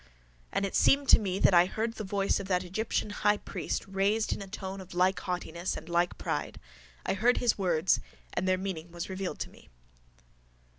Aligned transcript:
_—And 0.53 0.65
it 0.65 0.73
seemed 0.75 1.09
to 1.09 1.19
me 1.19 1.37
that 1.37 1.53
I 1.53 1.67
heard 1.67 1.93
the 1.93 2.03
voice 2.03 2.39
of 2.39 2.47
that 2.47 2.63
Egyptian 2.63 3.11
highpriest 3.11 3.85
raised 3.87 4.33
in 4.33 4.41
a 4.41 4.47
tone 4.47 4.81
of 4.81 4.95
like 4.95 5.19
haughtiness 5.19 5.77
and 5.77 5.87
like 5.87 6.17
pride. 6.17 6.59
I 7.05 7.13
heard 7.13 7.37
his 7.37 7.59
words 7.59 7.99
and 8.33 8.47
their 8.47 8.57
meaning 8.57 8.89
was 8.91 9.09
revealed 9.11 9.37
to 9.41 9.51
me. 9.51 9.69